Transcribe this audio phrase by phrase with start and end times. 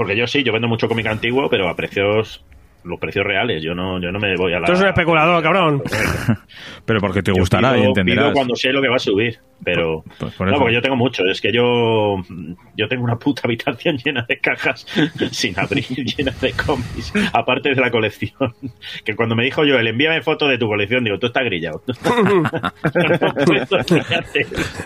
[0.00, 2.42] Porque yo sí, yo vendo mucho cómic antiguo, pero a precios
[2.84, 3.62] los precios reales.
[3.62, 4.64] Yo no, yo no me voy a la.
[4.64, 5.82] Tú eres un especulador, cabrón.
[6.86, 8.24] Pero porque te Yo gustará pido- y entenderás.
[8.24, 10.60] pido cuando sé lo que va a subir, pero Pues por no, eso.
[10.60, 11.24] porque yo tengo mucho.
[11.24, 12.16] Es que yo
[12.76, 14.86] yo tengo una puta habitación llena de cajas
[15.32, 15.84] sin abrir,
[16.16, 18.54] llena de cómics, aparte de la colección.
[19.04, 21.82] Que cuando me dijo yo, el envíame foto de tu colección, digo, tú estás grillado.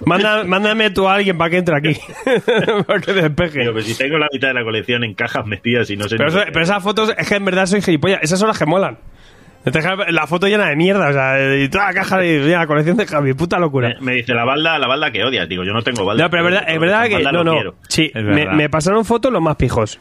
[0.07, 1.97] Manda- mándame tú a alguien para que entre aquí.
[2.87, 3.71] para que despeje.
[3.73, 6.29] Pues si tengo la mitad de la colección en cajas metidas y no sé Pero,
[6.31, 8.21] eso- pero esas fotos, es que en verdad soy gilipollas.
[8.23, 8.99] Esas son las que molan.
[10.11, 12.97] La foto llena de mierda, o sea, y toda la caja de mira, la colección
[12.99, 13.95] de Javi, puta locura.
[14.01, 15.49] me, me dice la balda, la balda que odias.
[15.49, 16.23] Digo, yo no tengo balda.
[16.25, 17.23] No, pero es verdad, es verdad que.
[17.23, 17.53] No, lo no.
[17.53, 17.75] quiero.
[17.89, 19.99] Sí, me, pasaron fotos los más pijos.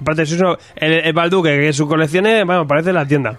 [0.00, 3.38] Aparte, eso es uno- el, el Balduque, que su colección es, bueno, parece la tienda.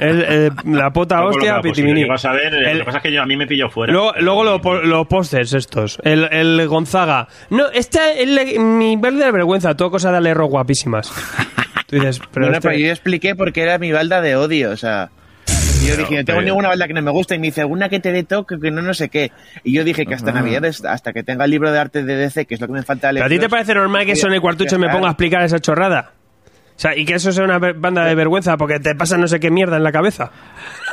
[0.00, 3.12] El- el- la pota Poco hostia, si lo eh, El- lo que pasa es que
[3.12, 3.92] yo, a mí me pilló fuera.
[3.92, 5.98] Luego, luego los po- los pósters estos.
[6.02, 7.28] El, el Gonzaga.
[7.50, 9.74] No, esta es la- mi verde de vergüenza.
[9.76, 11.12] Todo cosa de alerro guapísimas.
[11.86, 14.70] Tú dices, pero, Bueno, este- pero yo expliqué por qué era mi balda de odio,
[14.70, 15.10] o sea.
[15.86, 17.36] Yo dije, no tengo ninguna balda que no me guste.
[17.36, 19.30] Y me dice, una que te dé toque, que no no sé qué.
[19.62, 22.46] Y yo dije que hasta Navidades, hasta que tenga el libro de arte de DC,
[22.46, 24.32] que es lo que me falta ¿Pero a ti te parece normal que eso en
[24.34, 26.12] el cuartucho me ponga a explicar esa chorrada?
[26.76, 29.40] O sea, y que eso sea una banda de vergüenza porque te pasa no sé
[29.40, 30.30] qué mierda en la cabeza.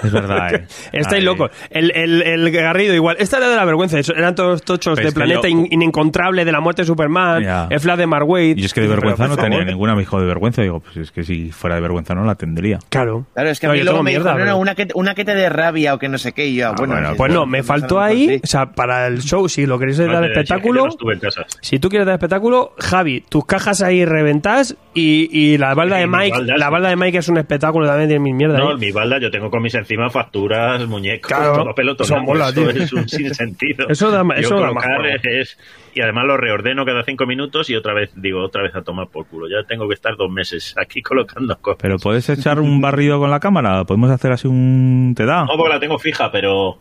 [0.04, 0.66] Es verdad, eh.
[0.92, 1.52] Estáis locos.
[1.70, 3.18] El, el, el Garrido igual.
[3.20, 3.98] Esta era de la vergüenza.
[4.16, 8.08] Eran todos tochos de Planeta yo- Inencontrable, de la muerte de Superman, el Flash de
[8.08, 8.58] Mark Waid.
[8.58, 10.62] Y es que de vergüenza no tenía ninguna, me dijo de vergüenza.
[10.62, 12.80] Digo, pues es que si fuera de vergüenza no la tendría.
[12.90, 13.26] Claro.
[13.34, 14.76] Claro, es que No, a mí luego tengo me dijo, mierda, no, pero- no, una
[14.76, 16.48] que, una que te dé rabia o que no sé qué.
[16.48, 19.66] Y yo, Ah, bueno, Pues no, me faltó ahí, o sea, para el show, si
[19.66, 21.46] lo queréis No dar te decía que espectáculo, yo no estuve en casa.
[21.62, 26.08] si tú quieres dar espectáculo, Javi, tus cajas ahí reventás y, y la balda de
[26.08, 28.60] mi Mike, balda, la balda de Mike es un espectáculo también tiene mil mierdas.
[28.60, 32.16] No, mi balda yo tengo cómics encima, facturas, muñecos, Claro, todo pelotonado.
[32.16, 32.70] eso mola, eso tío.
[32.70, 33.88] es un sinsentido.
[33.90, 34.86] Eso da- Yo eso da más
[35.24, 35.58] es-
[35.94, 39.08] Y además lo reordeno cada cinco minutos y otra vez, digo, otra vez a tomar
[39.10, 39.48] por culo.
[39.48, 41.80] Ya tengo que estar dos meses aquí colocando cosas.
[41.82, 43.84] Pero puedes echar un barrido con la cámara.
[43.86, 45.14] Podemos hacer así un.
[45.16, 45.46] ¿Te da?
[45.46, 46.78] No, porque la tengo fija, pero...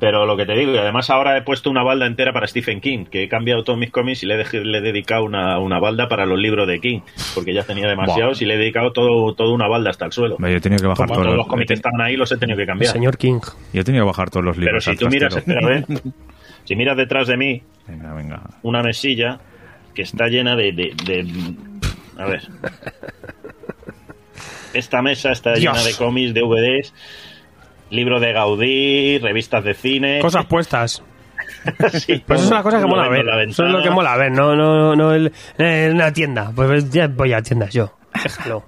[0.00, 2.80] Pero lo que te digo, y además ahora he puesto una balda entera para Stephen
[2.80, 5.58] King, que he cambiado todos mis cómics y le he, dej- le he dedicado una,
[5.58, 7.00] una balda para los libros de King,
[7.34, 10.36] porque ya tenía demasiados y le he dedicado todo, toda una balda hasta el suelo.
[10.38, 12.32] Yo he tenido que bajar Como todos todos los, los cómics que estaban ahí los
[12.32, 12.92] he tenido que El cambiar.
[12.92, 13.40] señor King.
[13.74, 14.84] Yo he tenido que bajar todos los Pero libros.
[14.84, 15.84] si al tú miras, espera.
[16.64, 18.42] Si miras detrás de mí, Venga, venga.
[18.62, 19.40] una mesilla
[19.94, 21.54] que está llena de, de- de-
[22.16, 22.42] a ver
[24.74, 25.74] esta mesa está Dios.
[25.76, 26.94] llena de cómics DVDs
[27.90, 31.02] libros de Gaudí revistas de cine Cosas puestas.
[31.92, 33.26] Sí, Pues eso es una cosa que mola ver.
[33.48, 34.32] Eso es lo que mola ver.
[34.32, 36.52] No, no, no, el, en una tienda.
[36.54, 37.92] Pues ya voy a tiendas yo.
[38.22, 38.64] Déjalo.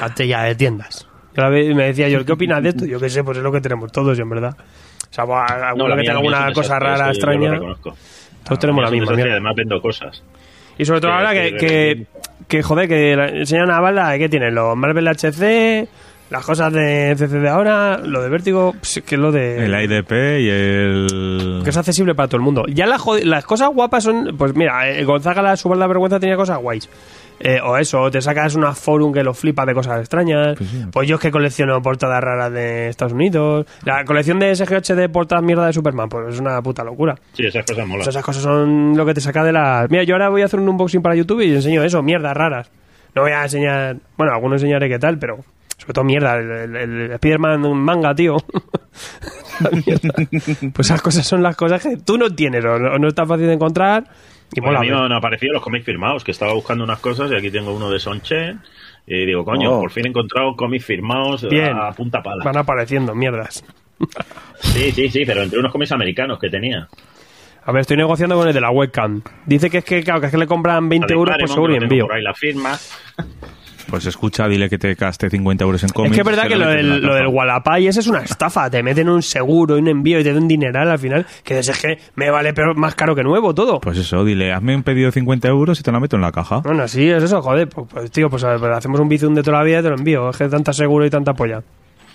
[0.00, 1.06] Hazte ya de tiendas.
[1.34, 2.86] Yo la ve- me decía yo, ¿qué opinas de esto?
[2.86, 4.56] Yo qué sé, pues es lo que tenemos todos, en verdad.
[4.58, 5.42] O sea, pues,
[5.76, 7.58] No, que tenga alguna cosa rara, yo extraña.
[8.44, 10.22] Todos tenemos la misma además vendo cosas
[10.78, 12.06] Y sobre todo ahora que, que,
[12.48, 14.50] que, joder, que la- enseñan una balda, ¿qué tiene?
[14.50, 15.88] Los Marvel HC,
[16.30, 19.64] las cosas de CC de ahora, lo de Vértigo, pues, que es lo de...
[19.64, 20.10] El IDP
[20.40, 21.60] y el.
[21.62, 22.64] Que es accesible para todo el mundo.
[22.68, 24.34] Ya la jod- las cosas guapas son.
[24.36, 26.88] Pues mira, eh, Gonzaga, la su la vergüenza tenía cosas guays.
[27.38, 30.56] Eh, o eso, o te sacas una forum que lo flipa de cosas extrañas.
[30.56, 31.10] Pues Pues, sí.
[31.10, 33.66] yo es que colecciono portadas raras de Estados Unidos.
[33.84, 37.14] La colección de SGH de portadas mierda de Superman, pues es una puta locura.
[37.34, 39.90] sí esas cosas molan Pues esas cosas son lo que te saca de las.
[39.90, 42.70] Mira, yo ahora voy a hacer un unboxing para YouTube y enseño eso, mierdas raras.
[43.14, 43.96] No voy a enseñar.
[44.16, 45.38] Bueno, algunos enseñaré qué tal, pero.
[45.78, 48.36] Sobre todo mierda, el, el, el Spider-Man manga, tío.
[50.74, 53.46] Pues esas cosas son las cosas que tú no tienes o no, no está fácil
[53.46, 54.04] de encontrar.
[54.54, 54.78] Y Bueno, mola.
[54.78, 57.50] a mí me han aparecido los cómics firmados, que estaba buscando unas cosas y aquí
[57.50, 58.60] tengo uno de Son Chen.
[59.06, 59.80] Y digo, coño, Oh.
[59.80, 61.76] por fin he encontrado cómics firmados Bien.
[61.76, 62.44] a punta pala.
[62.44, 63.64] Van apareciendo mierdas.
[64.60, 66.86] Sí, sí, sí, pero entre unos cómics americanos que tenía.
[67.64, 69.22] A ver, estoy negociando con el de la webcam.
[69.46, 71.36] Dice que es que, claro, que es que le compran 20 La de euros por
[71.38, 72.06] Claremont, seguro y envío.
[72.06, 72.78] Por ahí la firma.
[73.88, 76.12] Pues escucha, dile que te gaste 50 euros en cómics.
[76.12, 77.26] Es que es verdad que lo del, lo del.
[77.28, 78.68] Wallapay ese es una estafa.
[78.68, 81.26] Te meten un seguro y un envío y te dan un dineral al final.
[81.44, 83.80] Que dices, es que me vale peor, más caro que nuevo todo.
[83.80, 86.32] Pues eso, dile, hazme un pedido de 50 euros y te lo meto en la
[86.32, 86.58] caja.
[86.60, 87.68] Bueno, sí, es eso, joder.
[87.68, 89.82] Pues, pues, tío, pues, a ver, pues hacemos un bizum de toda la vida y
[89.82, 90.30] te lo envío.
[90.30, 91.62] Es que tanta seguro y tanta polla.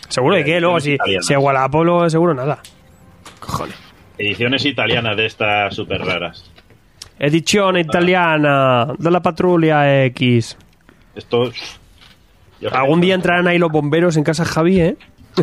[0.10, 0.60] ¿Seguro de qué?
[0.60, 1.26] Luego, si, italianas.
[1.26, 2.60] si Wallapolo, seguro nada.
[3.40, 3.76] Cojones.
[4.18, 6.52] Ediciones italianas de estas súper raras.
[7.18, 10.58] Edizione italiana de la patrulla X.
[11.16, 11.52] Esto.
[12.72, 14.98] Algún día entrarán ahí los bomberos en casa Javi, ¿eh?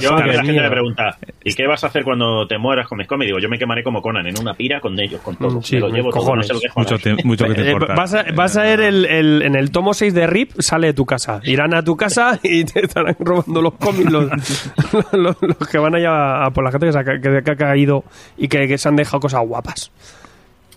[0.00, 2.98] Yo que la gente me pregunta, ¿y qué vas a hacer cuando te mueras con
[2.98, 3.28] mis cómics?
[3.28, 5.58] Digo, yo me quemaré como Conan, en una pira con ellos, con todo.
[5.58, 6.46] Mm, sí, me lo llevo todo, no cojones.
[6.48, 7.16] se lo a Mucho, nadie.
[7.16, 7.94] te- mucho que te Eh, importa.
[7.94, 10.92] vas, a, vas a ver el, el- en el tomo 6 de RIP, sale de
[10.94, 11.40] tu casa.
[11.44, 14.24] Irán a tu casa y te estarán robando los cómics los,
[15.12, 17.56] los- los que van allá a por la gente que se ha, que- que ha
[17.56, 18.04] caído
[18.36, 19.90] y que, que se han dejado cosas guapas.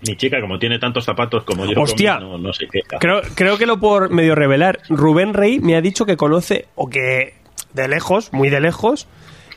[0.07, 2.19] Mi chica, como tiene tantos zapatos como yo, Hostia.
[2.19, 2.97] no, no se queja.
[2.99, 4.79] Creo, creo que lo por medio revelar.
[4.89, 7.33] Rubén Rey me ha dicho que conoce, o que
[7.73, 9.07] de lejos, muy de lejos,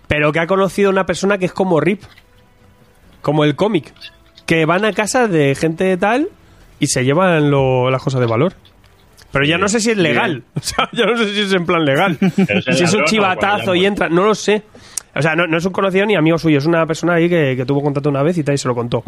[0.07, 2.03] pero que ha conocido a una persona que es como Rip,
[3.23, 3.93] como el cómic,
[4.47, 6.29] que van a casa de gente tal
[6.81, 8.55] y se llevan lo- las cosas de valor.
[9.31, 10.45] Pero ya no sé si es legal.
[10.55, 12.17] O sea, ya no sé si es en plan legal.
[12.73, 14.63] Si es un chivatazo y entra, no lo sé.
[15.15, 17.55] O sea, no, no es un conocido ni amigo suyo, es una persona ahí que,
[17.57, 19.03] que tuvo contacto una vez y tal y se lo contó.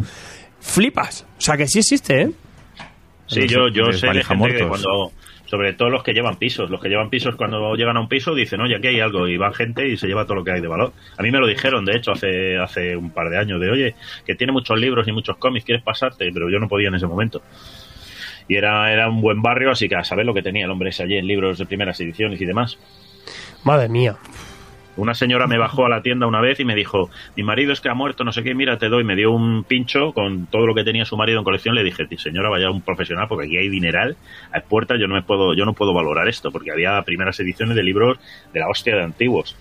[0.61, 1.25] Flipas.
[1.37, 2.31] O sea, que sí existe, ¿eh?
[3.27, 5.11] Sí, yo, yo sé de gente que cuando,
[5.45, 8.33] sobre todo los que llevan pisos, los que llevan pisos cuando llegan a un piso
[8.33, 10.61] dicen, oye, aquí hay algo, y va gente y se lleva todo lo que hay
[10.61, 10.93] de valor.
[11.17, 13.95] A mí me lo dijeron, de hecho, hace, hace un par de años, de, oye,
[14.25, 16.29] que tiene muchos libros y muchos cómics, ¿quieres pasarte?
[16.33, 17.41] Pero yo no podía en ese momento.
[18.47, 20.89] Y era, era un buen barrio, así que a saber lo que tenía el hombre
[20.89, 22.77] ese allí en libros de primeras ediciones y demás.
[23.63, 24.17] Madre mía.
[25.01, 27.81] Una señora me bajó a la tienda una vez y me dijo, mi marido es
[27.81, 29.03] que ha muerto, no sé qué, mira, te doy.
[29.03, 31.73] Me dio un pincho con todo lo que tenía su marido en colección.
[31.73, 34.15] Le dije, señora, vaya un profesional, porque aquí hay dineral
[34.53, 37.75] a puertas, yo no me puedo, yo no puedo valorar esto, porque había primeras ediciones
[37.75, 38.19] de libros
[38.53, 39.55] de la hostia de antiguos.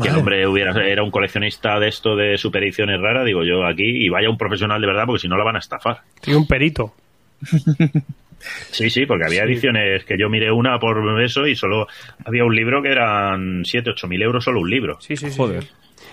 [0.00, 3.66] Que el hombre hubiera, era un coleccionista de esto de super ediciones raras, digo yo
[3.66, 6.02] aquí, y vaya un profesional de verdad, porque si no la van a estafar.
[6.20, 6.94] Tiene un perito.
[8.70, 11.86] Sí, sí, porque había ediciones que yo miré una por eso y solo
[12.24, 14.98] había un libro que eran 7, 8 mil euros solo un libro.
[15.00, 15.36] Sí, sí, sí.
[15.36, 15.62] Joder.
[15.62, 15.70] sí.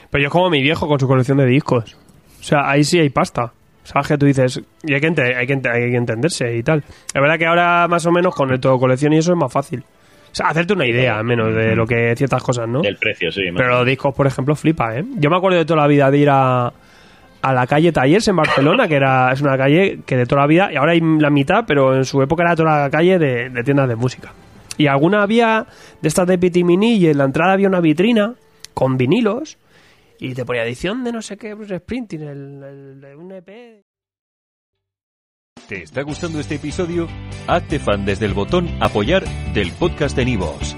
[0.09, 1.97] Pero yo es como mi viejo con su colección de discos.
[2.39, 3.51] O sea, ahí sí hay pasta.
[3.83, 4.61] ¿Sabes que tú dices?
[4.83, 6.83] Y hay que, hay, que hay que entenderse y tal.
[6.87, 9.51] Es verdad que ahora más o menos con el todo colección y eso es más
[9.51, 9.79] fácil.
[9.81, 12.81] O sea, hacerte una idea al menos de lo que ciertas cosas, ¿no?
[12.81, 13.51] Del precio, sí.
[13.51, 15.03] más Pero los discos, por ejemplo, flipa, ¿eh?
[15.17, 16.71] Yo me acuerdo de toda la vida de ir a,
[17.43, 20.47] a la calle Tallers en Barcelona, que era es una calle que de toda la
[20.47, 23.63] vida, y ahora hay la mitad, pero en su época era toda la calle de,
[23.63, 24.31] tiendas de música.
[24.77, 25.67] Y alguna había
[26.01, 28.35] de estas de Pitimini y en la entrada había una vitrina
[28.73, 29.57] con vinilos
[30.19, 33.83] y te ponía edición de no sé qué, Bruce Sprinting, el, un EP.
[35.67, 37.07] ¿Te está gustando este episodio?
[37.47, 40.77] Hazte fan desde el botón Apoyar del podcast de Nivos.